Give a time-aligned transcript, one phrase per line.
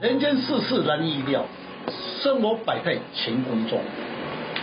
[0.00, 1.44] 人间世事难预料，
[2.22, 3.78] 生活百态乾坤中。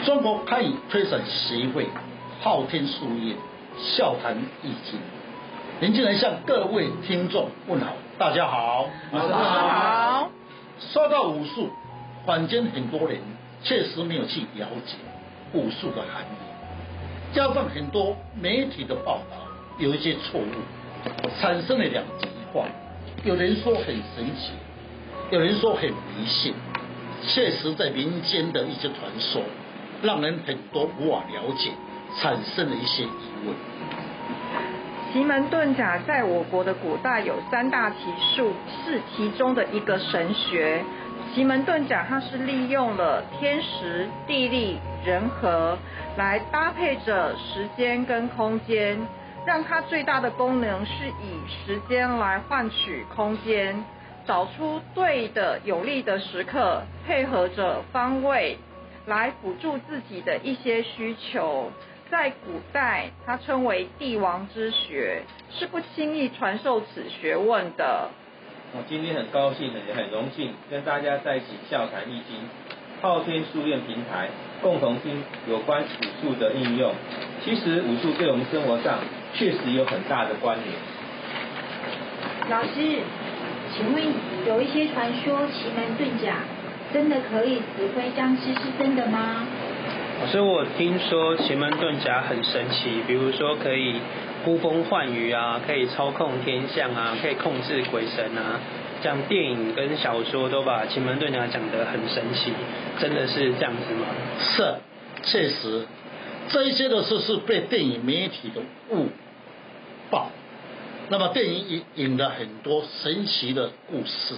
[0.04, 1.86] 中国堪舆推展协会
[2.41, 3.38] 昊天书院
[3.78, 5.00] 笑谈易经，
[5.79, 10.31] 林进来向各位听众问好，大家好，大家好。
[10.80, 11.70] 说到武术，
[12.26, 13.20] 坊间很多人
[13.62, 14.95] 确实没有去了解
[15.54, 19.38] 武术的含义，加上很多媒体的报道
[19.77, 22.66] 有一些错误，产生了两极化。
[23.23, 24.54] 有人说很神奇，
[25.30, 26.54] 有人说很迷信，
[27.22, 29.41] 确实在民间的一些传说。
[30.02, 31.72] 让人很多无法了解，
[32.17, 33.08] 产生了一些疑
[33.45, 33.55] 问。
[35.12, 37.95] 奇门遁甲在我国的古代有三大奇
[38.36, 38.53] 术，
[38.86, 40.84] 是其中的一个神学。
[41.34, 45.78] 奇门遁甲它是利用了天时、地利、人和
[46.16, 48.98] 来搭配着时间跟空间，
[49.45, 53.84] 让它最大的功能是以时间来换取空间，
[54.28, 58.58] 找出对的有利的时刻，配合着方位。
[59.08, 61.72] 来辅助自己的一些需求，
[62.11, 68.09] 在古代它称为帝王之学，是不轻易传授此学问的。
[68.73, 72.36] 我今天很高兴，也很荣幸跟大家在一起笑谈易经，
[73.02, 74.28] 昊天书院平台
[74.61, 75.86] 共同听有关武
[76.22, 76.94] 术的应用。
[77.45, 79.00] 其实武术对我们生活上
[79.36, 80.75] 确实有很大的关联。
[82.50, 83.00] 老师，
[83.78, 84.03] 请问
[84.47, 86.38] 有一些传说奇门遁甲？
[86.92, 89.45] 真的可以指挥僵尸是真的吗？
[90.31, 93.98] 所以我听说奇门遁甲很神奇，比如说可以
[94.44, 98.59] 呼风唤雨啊，可以操控天象啊，可以控制鬼神啊。
[99.03, 102.52] 像电影跟小说都把奇门遁甲讲得很神奇，
[103.00, 104.08] 真的是这样子吗？
[104.39, 104.75] 是，
[105.23, 105.86] 确实，
[106.50, 109.09] 这一些的事是被电影媒体的误
[110.09, 110.31] 报。
[111.09, 114.36] 那么电影引引了很多神奇的故事。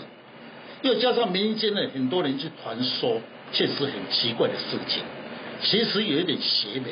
[0.81, 3.19] 又加上民间的很多人去传说，
[3.51, 5.03] 确实很奇怪的事情，
[5.61, 6.85] 其实有一点邪门。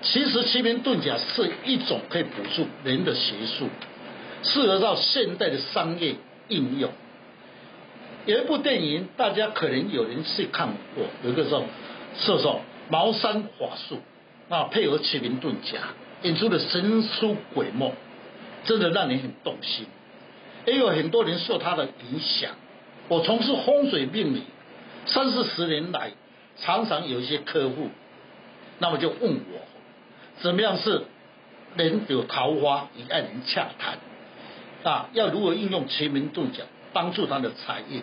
[0.00, 3.68] 其实奇门遁甲是一种可以辅助人的邪术，
[4.42, 6.14] 适合到现代的商业
[6.48, 6.90] 应用。
[8.26, 11.62] 有一部电影，大家可能有人去看过，有一个叫
[12.26, 12.54] 叫做
[12.90, 14.00] 《茅山法术》，
[14.54, 15.78] 啊，配合奇门遁甲
[16.22, 17.92] 演出的神出鬼没，
[18.68, 19.86] 真的让人很动心。
[20.66, 22.50] 也有很多人受他的影响。
[23.08, 24.42] 我从事风水命理
[25.06, 26.10] 三四十年来，
[26.58, 27.88] 常常有一些客户，
[28.78, 29.60] 那么就问我，
[30.42, 31.04] 怎么样是
[31.76, 33.98] 人有桃花与爱人洽谈
[34.84, 35.08] 啊？
[35.14, 38.02] 要如何应用奇门遁甲帮助他的财运？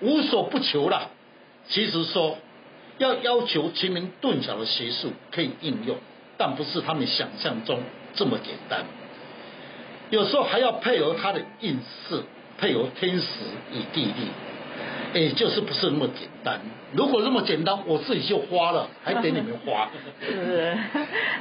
[0.00, 1.08] 无所不求啦。
[1.68, 2.36] 其实说
[2.98, 5.96] 要要求奇门遁甲的邪术可以应用，
[6.36, 7.80] 但不是他们想象中
[8.14, 8.84] 这么简单。
[10.10, 11.78] 有时候还要配合他的运
[12.08, 12.22] 势。
[12.56, 13.26] 配合天时
[13.72, 16.60] 与地利，也就是不是那么简单。
[16.92, 19.90] 如果那么简单，我自己就花了，还给你们花。
[20.22, 20.78] 是，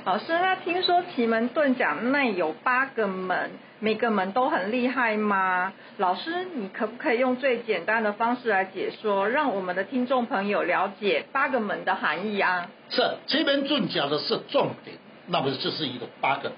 [0.06, 5.72] 老师，那听说奇门遁甲内有八个门，每个门都很厉害吗？
[5.98, 12.68] 老师，你可不可以用最简单的方式来解说，让我们的听众朋友了解八个门的含义啊？
[12.90, 14.98] 是，奇门遁甲的是重点，
[15.28, 16.58] 那么就是一个八个门。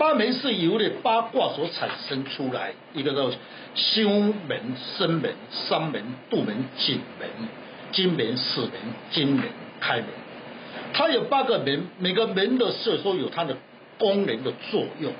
[0.00, 3.30] 八门是由的八卦所产生出来，一个叫
[3.74, 7.28] 休门、生门、伤门、杜门、景门、
[7.92, 8.70] 金门、死门、
[9.10, 9.44] 金门、
[9.78, 10.06] 开门。
[10.94, 13.58] 它有八个门，每个门的设说有它的
[13.98, 15.12] 功能的作用。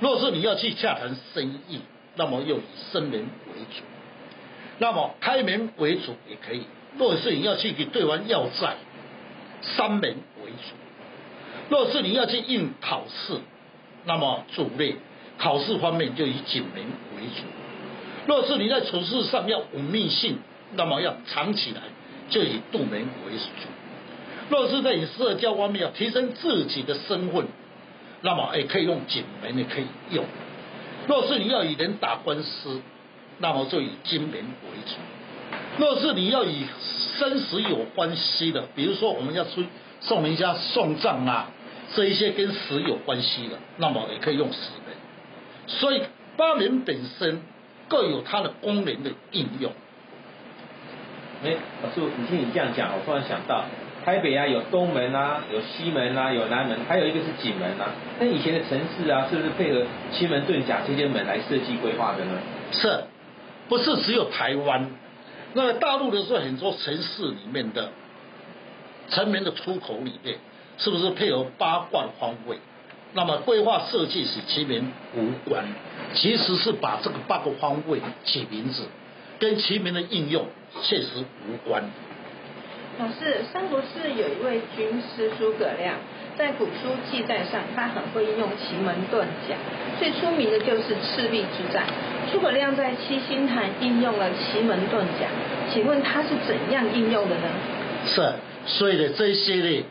[0.00, 1.78] 若是你要去洽谈生意，
[2.16, 3.84] 那么又以生门为主；
[4.78, 6.64] 那么开门为主也可以。
[6.98, 8.74] 若是你要去给对方要债，
[9.62, 10.02] 伤门
[10.42, 10.74] 为主；
[11.68, 13.38] 若是你要去应讨事。
[14.04, 14.96] 那么主类
[15.38, 16.82] 考试方面就以景门
[17.16, 17.42] 为主。
[18.26, 20.38] 若是你在处事上要稳命性，
[20.74, 21.80] 那么要藏起来，
[22.28, 23.68] 就以杜门为主。
[24.50, 27.46] 若是在你社交方面要提升自己的身份，
[28.22, 30.24] 那么也可以用景门，也可以用。
[31.06, 32.80] 若是你要与人打官司，
[33.38, 34.94] 那么就以金门为主。
[35.78, 36.66] 若是你要与
[37.18, 39.64] 生死有关系的，比如说我们要出
[40.00, 41.48] 送人家送葬啊。
[41.94, 44.94] 这一些跟死有关系的，那么也可以用死门。
[45.66, 46.02] 所以
[46.36, 47.42] 八门本身
[47.88, 49.72] 各有它的功能的应用。
[51.44, 53.64] 哎，老师，你听你这样讲，我突然想到，
[54.04, 57.94] 台北啊有东门啊，有西门啊，有南门，还有一个是景门啊。
[58.18, 62.38] 那以前的城市啊，是不是配合奇门遁甲这些门来设计规划的呢？
[62.72, 63.04] 是，
[63.68, 64.90] 不是只有台湾？
[65.54, 67.90] 那大陆的时候，很多城市里面的
[69.08, 70.36] 城门的出口里面。
[70.80, 72.58] 是不是配合八卦方位？
[73.12, 75.64] 那么规划设计使奇门无关，
[76.14, 78.84] 其实是把这个八个方位起名字，
[79.38, 80.46] 跟奇门的应用
[80.82, 81.08] 确实
[81.48, 81.82] 无关。
[82.98, 85.96] 老师，三国志有一位军师诸葛亮，
[86.36, 89.56] 在古书记载上，他很会应用奇门遁甲，
[89.98, 91.86] 最出名的就是赤壁之战。
[92.30, 95.26] 诸葛亮在七星坛应用了奇门遁甲，
[95.72, 97.48] 请问他是怎样应用的呢？
[98.06, 98.32] 是，
[98.66, 99.68] 所以呢，这些呢，《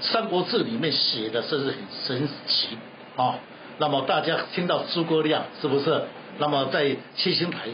[0.00, 1.76] 三国志》里面写的甚至很
[2.06, 2.76] 神奇
[3.16, 3.34] 啊、哦。
[3.78, 6.02] 那么大家听到诸葛亮是不是？
[6.38, 7.68] 那么在七星台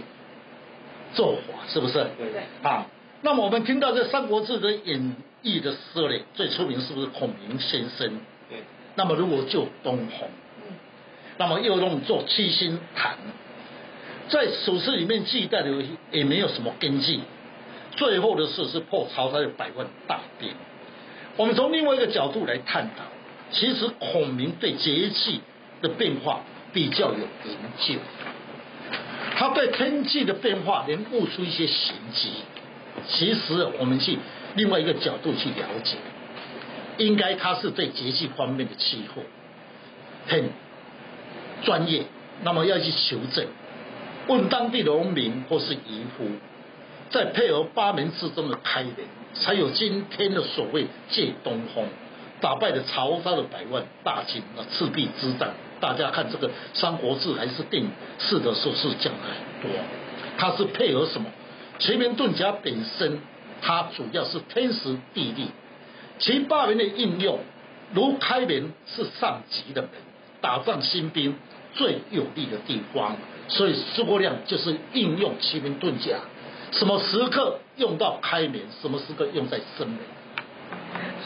[1.15, 1.95] 做法是不是？
[2.17, 2.43] 对对。
[2.63, 2.87] 啊，
[3.23, 8.21] 那么我们听到这《三国志》的演绎的时候呢，最出名是不是孔明先生？
[8.49, 8.63] 对。
[8.95, 10.29] 那么如果就东红，
[10.59, 10.75] 嗯，
[11.39, 13.17] 那么又用做七星坛，
[14.29, 15.71] 在史书里面记载的
[16.11, 17.21] 也没有什么根据。
[17.97, 20.51] 最后的事是破曹操的百万大兵。
[21.37, 23.05] 我们从另外一个角度来探讨，
[23.51, 25.41] 其实孔明对节气
[25.81, 26.41] 的变化
[26.73, 27.95] 比较有研究，
[29.37, 32.31] 他对天气的变化能悟出一些玄机。
[33.09, 34.19] 其实我们去
[34.55, 35.97] 另外一个角度去了解，
[36.99, 39.23] 应该他是对节气方面的气候
[40.29, 40.51] 很
[41.65, 42.05] 专业，
[42.43, 43.47] 那么要去求证，
[44.27, 46.27] 问当地的农民或是渔夫。
[47.13, 48.95] 再配合八门之中的开门，
[49.35, 51.85] 才有今天的所谓借东风，
[52.41, 54.65] 打败了曹操的百万大军啊！
[54.73, 59.79] 赤壁之战，大家看这个《三国志》还是电影是的时候是讲的很多。
[60.39, 61.29] 它是配合什么？
[61.79, 63.21] 奇门遁甲本身，
[63.61, 65.49] 它主要是天时地利。
[66.19, 67.41] 其八门的应用，
[67.93, 69.91] 如开门是上级的门，
[70.41, 71.35] 打仗新兵
[71.75, 73.17] 最有利的地方。
[73.49, 76.17] 所以诸葛亮就是应用奇门遁甲。
[76.73, 78.61] 什么时刻用到开门？
[78.81, 79.99] 什么时刻用在生门？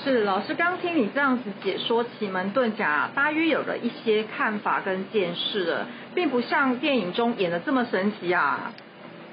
[0.03, 8.73] 是老师刚听你这样子解说奇门遁甲，大约有了一些看法跟见识了，并不像电影中演的这么神奇啊。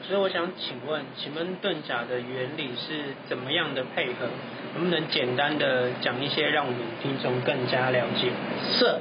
[0.04, 4.28] 所以我想请问，奇门遁甲的原理是怎么样的配合？
[4.76, 8.32] 能不能简单的讲一些，让我们听众更加了解？
[8.72, 9.00] 是，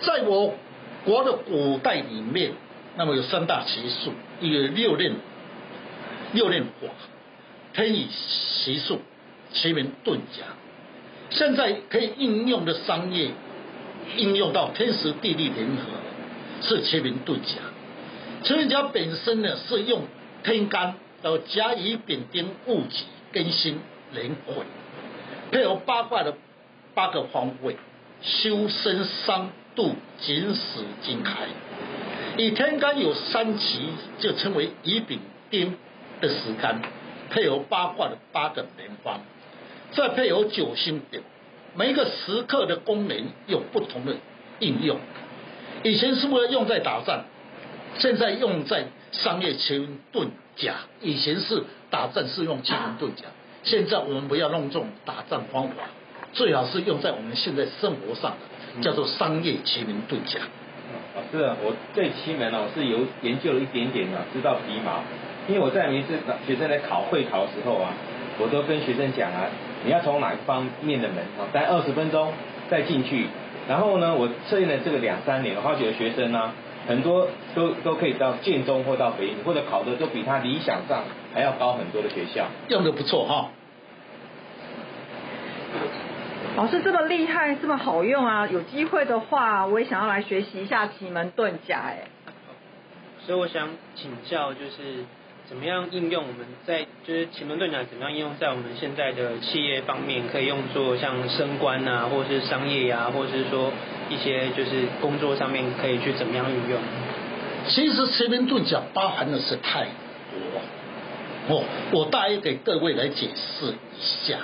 [0.00, 0.54] 在我
[1.04, 2.52] 国的古代里面，
[2.96, 5.16] 那么有三大奇术，一个六壬。
[6.32, 6.88] 六壬法，
[7.72, 8.06] 天乙
[8.62, 9.00] 奇术，
[9.52, 10.44] 奇门遁甲，
[11.30, 13.30] 现在可以应用的商业，
[14.16, 17.62] 应用到天时地利人和，是奇门遁甲。
[18.42, 20.02] 奇门遁甲本身呢，是用
[20.44, 23.80] 天干到甲乙丙丁戊己庚辛
[24.12, 24.66] 壬癸，
[25.50, 26.34] 配合八卦的
[26.94, 27.76] 八个方位，
[28.20, 31.46] 修身伤度紧死金开。
[32.36, 33.88] 以天干有三奇，
[34.18, 35.74] 就称为乙丙丁。
[36.20, 36.80] 的时干，
[37.30, 39.20] 配合八卦的八个门方，
[39.92, 41.22] 再配合九星点，
[41.74, 44.14] 每一个时刻的功能有不同的
[44.58, 44.98] 应用。
[45.82, 47.24] 以前是为了用在打仗，
[47.98, 50.74] 现在用在商业奇门遁甲。
[51.00, 53.26] 以前是打仗是用奇门遁甲，
[53.62, 55.84] 现在我们不要弄这种打仗方法，
[56.32, 58.32] 最好是用在我们现在生活上
[58.76, 60.40] 的，叫做商业奇门遁甲。
[61.14, 65.02] 老师啊，我对奇门呢我是有研究了一点点的，知道皮毛。
[65.48, 67.94] 因为我在每次学生来考会考的时候啊，
[68.38, 69.46] 我都跟学生讲啊，
[69.82, 72.32] 你要从哪一方面的门啊，待二十分钟
[72.68, 73.26] 再进去。
[73.66, 76.54] 然后呢，我测验了这个两三年，我发觉学生呢、啊，
[76.86, 82.44] 很多都都可以到建中或到北影，或者考的都比他理想上还要高很多的学校。
[82.68, 83.48] 用的不错哈。
[86.56, 88.46] 老师这么厉害，这么好用啊！
[88.46, 92.04] 有机会的话，我也想要来学习一下奇门遁甲哎。
[93.20, 95.04] 所以我想请教就是。
[95.48, 103.72] 怎么样应用我们在就是奇门遁甲怎么样应用在我们现在的企业方面，可以用作像升官啊，或是商业呀、啊，或是说
[104.10, 106.78] 一些就是工作上面可以去怎么样运用？
[107.66, 114.40] 其实奇门遁甲包含的是太多，哦，我大约给各位来解释一下。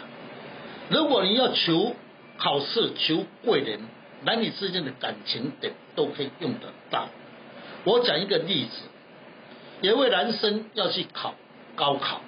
[0.89, 1.95] 如果你要求
[2.39, 3.81] 考试求贵人，
[4.25, 7.09] 男女之间的感情点都可以用得到。
[7.85, 8.89] 我讲一个例子。
[9.81, 11.35] 有一位男生要去考
[11.75, 12.21] 高考，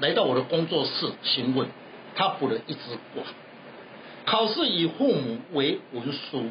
[0.00, 1.68] 来到我的工作室询问，
[2.14, 2.80] 他卜了一支
[3.14, 3.24] 卦，
[4.24, 6.50] 考试以父母为文书，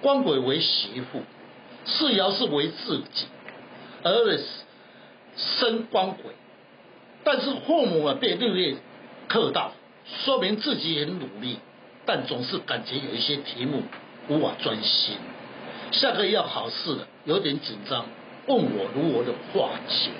[0.00, 1.22] 官鬼为媳妇，
[1.84, 3.26] 事爻是为自己，
[4.02, 4.38] 而
[5.36, 6.32] 生官鬼，
[7.24, 8.76] 但是父母啊被六月
[9.28, 9.72] 克到，
[10.24, 11.58] 说明自己很努力，
[12.06, 13.82] 但总是感觉有一些题目
[14.28, 15.16] 无法专心，
[15.90, 18.06] 下个月要考试了，有点紧张。
[18.48, 20.10] 问我如何的化解，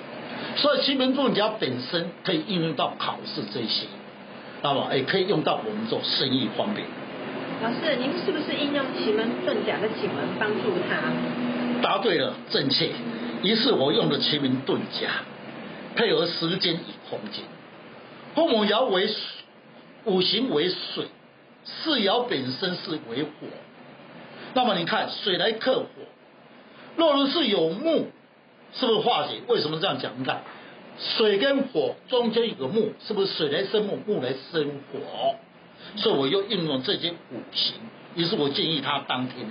[0.55, 3.87] 所以奇门遁甲本身可以应用到考试这些，
[4.61, 6.85] 那么也可以用到我们做生意方面。
[7.61, 11.11] 老师，您是不是应用奇门遁甲的奇门帮助他？
[11.81, 12.89] 答对了，正确。
[13.41, 15.09] 于是我用了奇门遁甲，
[15.95, 17.43] 配合时间与空间。
[18.35, 19.09] 父母爻为
[20.05, 21.07] 五行为水，
[21.65, 23.29] 四爻本身是为火。
[24.53, 25.87] 那么你看水来克火，
[26.95, 28.07] 若如是有木，
[28.73, 29.41] 是不是化解？
[29.47, 30.13] 为什么这样讲？
[30.17, 30.41] 你看
[30.99, 35.35] 水跟火中间有个木，是不是水来生木，木来生火？
[35.95, 37.75] 所以我又应用这些五行。
[38.15, 39.45] 于是我建议他当天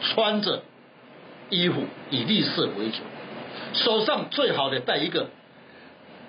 [0.00, 0.62] 穿着
[1.50, 3.02] 衣服以绿色为主，
[3.74, 5.28] 手上最好的带一个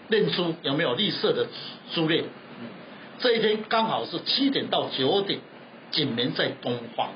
[0.09, 1.47] 念珠，有没有绿色的
[1.93, 2.25] 珠链？
[3.19, 5.39] 这一天刚好是七点到九点，
[5.91, 7.12] 景门在东方。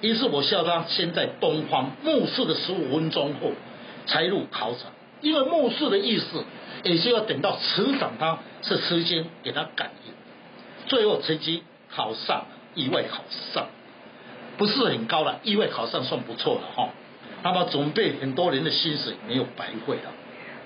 [0.00, 3.52] 于是我叫他先在东方目视的十五分钟后
[4.06, 6.44] 才入考场，因为目视的意思
[6.84, 10.12] 也是要等到磁场它是时间给他感应。
[10.88, 13.22] 最后成绩考上，意外考
[13.54, 13.68] 上，
[14.58, 16.90] 不是很高了，意外考上算不错了哈。
[17.42, 20.12] 那么准备很多人的薪水没有白费了。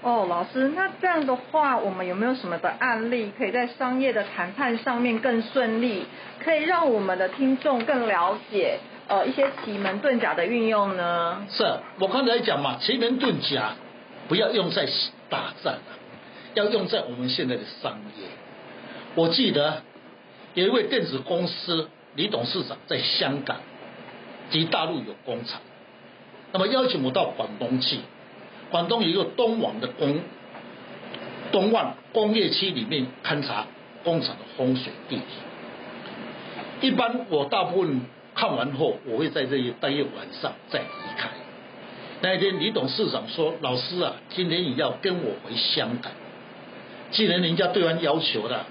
[0.07, 6.05] 哦，老师，那这样的话，我们有没有什么的案例，可以在商业的谈判上面更顺利，
[6.39, 8.79] 可以让我们的听众更了解？
[9.09, 11.45] 呃，一些奇门遁甲的运用呢？
[11.51, 11.65] 是
[11.99, 13.73] 我刚才讲嘛，奇门遁甲
[14.29, 14.87] 不要用在
[15.29, 15.75] 打仗，
[16.55, 18.29] 要用在我们现在的商业。
[19.17, 19.83] 我记得
[20.55, 23.57] 有一位电子公司李董事长在香港
[24.51, 25.61] 及大陆有工厂，
[26.53, 27.99] 那么邀请我到广东去，
[28.71, 30.21] 广东有一个东莞的工
[31.53, 33.67] 东莞工业区里面勘察
[34.05, 35.23] 工厂的风水地理。
[36.81, 38.01] 一般我大部分。
[38.39, 40.85] 看完后，我会在这里待一晚上再离
[41.17, 41.31] 开。
[42.21, 46.13] 那一天，李董事长说：“老师啊，今天你要跟我回香港。
[47.13, 48.67] 既然人家对方要求了，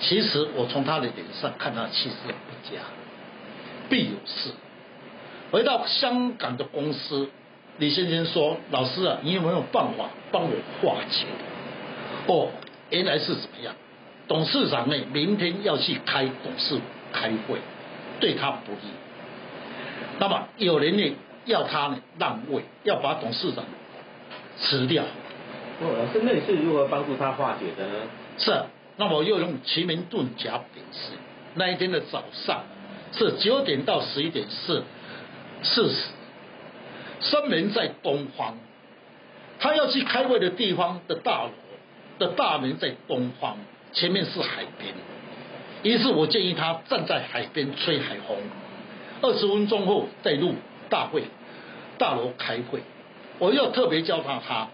[0.00, 2.82] 其实我从他的脸上看他气色不佳，
[3.88, 4.50] 必有事。”
[5.52, 7.30] 回到香港的公司，
[7.78, 10.50] 李先生说：“老师啊，你有没有办法帮我
[10.80, 11.26] 化解？”
[12.26, 12.48] 哦，
[12.90, 13.74] 原来是怎么样？
[14.26, 16.78] 董事长呢，明天要去开董事
[17.12, 17.58] 开会。
[18.20, 18.78] 对他不利，
[20.20, 21.16] 那么有人呢
[21.46, 23.64] 要他呢让位，要把董事长
[24.56, 25.02] 辞掉。
[25.82, 27.94] 哦，老师，那你是如何帮助他化解的呢？
[28.38, 28.62] 是，
[28.96, 31.18] 那我又用奇门遁甲本身。
[31.54, 32.62] 那一天的早上
[33.12, 34.84] 是九点到十一点是
[35.64, 35.90] 四
[37.24, 38.54] 十，生门在东方，
[39.58, 41.50] 他要去开会的地方的大楼
[42.18, 43.56] 的大门在东方，
[43.92, 44.94] 前面是海边。
[45.82, 48.36] 于是我建议他站在海边吹海风，
[49.20, 50.54] 二十分钟后再入
[50.88, 51.24] 大会
[51.98, 52.80] 大楼开会。
[53.38, 54.68] 我又特别教他，他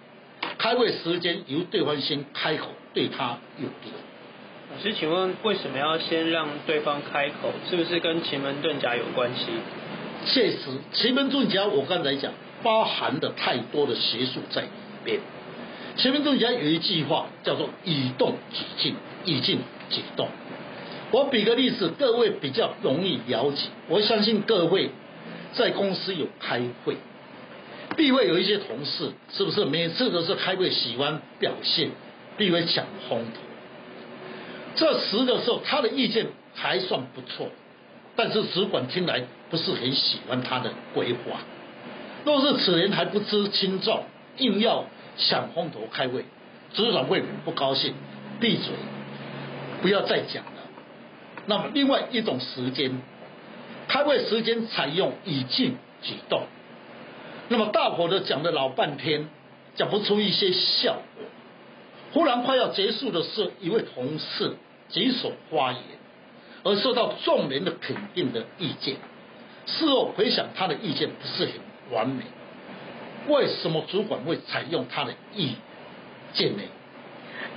[0.58, 3.92] 开会时间由对方先开口，对他有利。
[4.72, 7.52] 老师，请问为什么要先让对方开口？
[7.68, 9.46] 是不是跟奇门遁甲有关系？
[10.26, 10.58] 确实，
[10.92, 14.68] 奇门遁甲我刚才讲包含的太多的邪术在里
[15.04, 15.20] 边。
[15.96, 19.58] 奇门遁甲有一句话叫做“以动即静，以静
[19.88, 20.28] 即动”。
[21.10, 23.62] 我比个例子，各位比较容易了解。
[23.88, 24.90] 我相信各位
[25.54, 26.96] 在公司有开会，
[27.96, 31.90] 必会有一些同事，是不是每次都是开会喜欢表现，
[32.36, 33.40] 必会抢风头。
[34.76, 37.48] 这时的时候，他的意见还算不错，
[38.22, 41.40] 但是主管听来不是很喜欢他的规划。
[42.22, 44.04] 若是此人还不知轻重，
[44.36, 44.84] 硬要
[45.16, 46.26] 抢风头开会，
[46.74, 47.94] 主管会很不高兴，
[48.38, 48.74] 闭嘴，
[49.80, 50.52] 不要再讲了。
[51.46, 53.00] 那么另外一种时间，
[53.88, 56.42] 开会时间采用以静举动。
[57.48, 59.30] 那么大伙都讲了老半天，
[59.76, 61.24] 讲不出一些效果。
[62.12, 64.56] 忽然快要结束的是，一位同事
[64.90, 65.80] 举手发言，
[66.62, 68.96] 而受到众人的肯定的意见。
[69.66, 71.52] 事后回想，他的意见不是很
[71.96, 72.24] 完美。
[73.28, 75.54] 为什么主管会采用他的意
[76.32, 76.62] 见呢？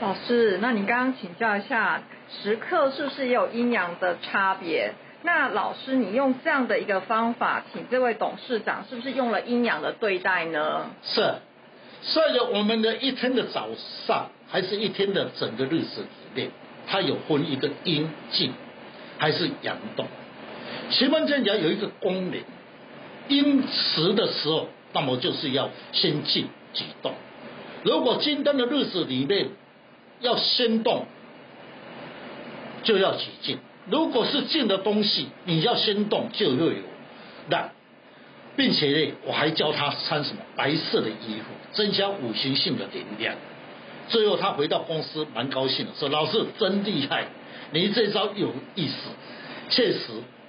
[0.01, 2.01] 老师，那你刚刚请教一下。
[2.41, 4.93] 时刻是不是也有阴阳的差别？
[5.21, 10.89] 那老师，你用这样的一个方法，请这位董事长是不是用了阴阳的对待呢？
[11.03, 11.35] 是，
[12.01, 13.69] 所以我们的一天的早
[14.07, 16.07] 上，还是一天的整个日子里
[16.41, 16.49] 面，
[16.87, 18.53] 它有分一个阴静，
[19.23, 20.05] 还是阳动。
[20.91, 22.41] 奇门遁甲有一个功能，
[23.29, 27.13] 阴时的时候，那么就是要先静几动。
[27.83, 29.47] 如果今天的日子里面
[30.19, 31.05] 要先动。
[32.83, 36.83] 就要起劲，如果是静的东西，你要先动就会有
[37.47, 37.69] 亮，
[38.57, 43.35] 并且呢，我还教他穿什么白色的衣服，增加五行性的能量。
[44.09, 47.27] 最后他回到公司蛮高兴的，说：“老师真厉害，
[47.73, 48.95] 你这招有意思。”
[49.69, 49.99] 确实，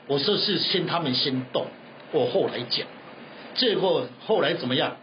[0.07, 1.67] 我说是先他们先动，
[2.13, 2.87] 我后来讲，
[3.55, 4.97] 结果后来怎么样？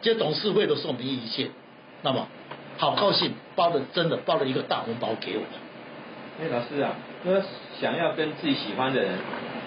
[0.00, 1.48] 这董事会的时候没意见，
[2.02, 2.28] 那么
[2.76, 5.42] 好高兴，包的真的包了一个大红包给我。
[6.38, 6.92] 哎，老师啊，
[7.24, 7.40] 那
[7.80, 9.12] 想要跟自己喜欢的人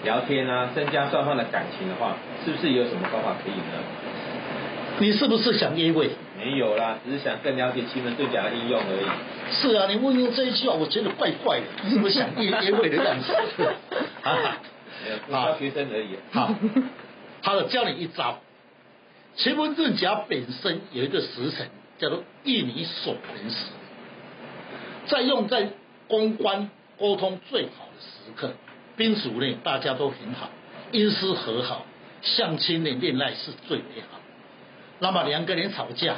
[0.04, 3.82] 聊天啊，增加双方的感情的话，是不是有什么方法可以呢？
[5.00, 6.10] 你是不是想约会？
[6.36, 9.06] 没有啦，只是想更了解奇门遁甲的应用而已。
[9.54, 13.32] 是啊，你问用这一句话，我觉得怪怪的， 是不是想约约会的样子？
[14.22, 14.58] 啊，
[15.04, 16.16] 没有，教学生而已。
[16.32, 16.54] 好，
[17.42, 18.40] 好了，教你一招。
[19.36, 23.56] 奇门遁甲本身有一个时辰叫做一你所闻时，
[25.06, 25.70] 在用在
[26.08, 28.52] 公关沟通最好的时刻，
[28.96, 30.50] 宾主呢大家都很好，
[30.90, 31.86] 因私和好，
[32.20, 34.18] 相亲呢恋爱是最美好。
[35.00, 36.16] 那么两个人吵架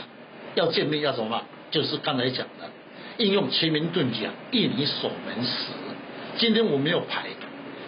[0.54, 1.42] 要见面要什么？
[1.70, 2.68] 就是刚才讲的
[3.18, 5.66] 应用奇门遁甲一你守门时。
[6.38, 7.26] 今天我没有排，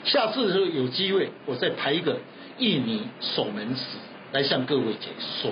[0.05, 2.19] 下次的时候有机会我再排一个
[2.59, 3.83] 一你守门时
[4.33, 5.09] 来向各位解
[5.41, 5.51] 说。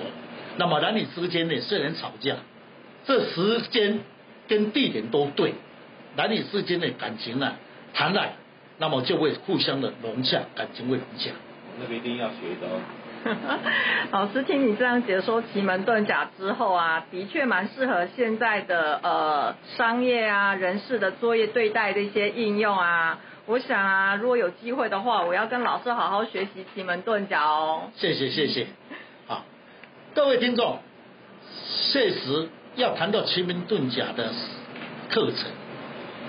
[0.57, 2.35] 那么男女之间呢虽然吵架，
[3.05, 3.99] 这时间
[4.47, 5.55] 跟地点都对，
[6.15, 7.55] 男女之间的感情呢
[7.93, 8.35] 谈来，
[8.77, 11.31] 那么就会互相的融洽，感情会融洽。
[11.79, 12.79] 那个一定要学的哦。
[14.11, 23.19] 老师听你这样解说奇门遁甲之后啊，的确蛮适合现在的呃商业啊人士的作业对待的一些应用啊。
[23.45, 27.91] 我想啊，如果有机会的话，我要跟老师好好学习奇门遁甲哦。
[27.95, 28.67] 谢谢谢谢。
[29.27, 29.43] 好，
[30.13, 30.79] 各位听众，
[31.91, 34.31] 确实要谈到奇门遁甲的
[35.09, 35.51] 课程，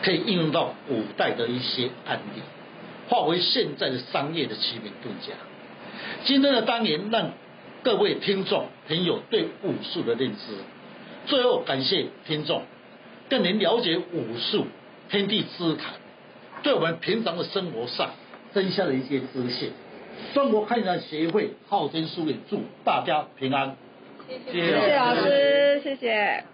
[0.03, 2.43] 可以应用到古代的一些案例，
[3.09, 5.35] 化为现在的商业的奇门遁甲。
[6.25, 7.33] 今天的单元让
[7.83, 10.39] 各位听众朋友对武术的认知，
[11.27, 12.63] 最后感谢听众
[13.29, 14.67] 更能了解武术
[15.11, 15.95] 天地之谈，
[16.63, 18.11] 对我们平常的生活上
[18.53, 19.73] 增加了一些资讯。
[20.35, 23.77] 中国汉人协会昊天书院祝大家平安，
[24.53, 26.45] 谢谢老师，谢谢。